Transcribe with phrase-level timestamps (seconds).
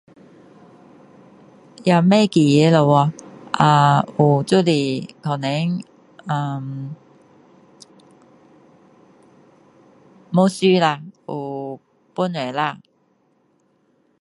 [1.89, 3.13] 也不记得了咯
[3.59, 4.71] 啊有就是
[5.21, 5.79] 可能
[6.25, 6.59] 呃
[10.31, 11.79] 牧师啦有
[12.15, 12.79] 帮助啦